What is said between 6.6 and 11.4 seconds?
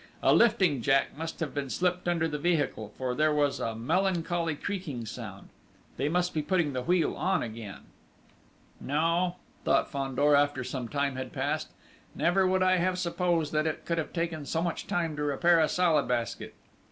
the wheel on again!... "No," thought Fandor, after some time had